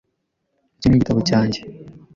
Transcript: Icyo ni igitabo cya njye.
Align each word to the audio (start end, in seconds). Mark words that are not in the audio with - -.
Icyo 0.77 0.87
ni 0.87 0.95
igitabo 0.97 1.19
cya 1.29 1.39
njye. 1.47 1.59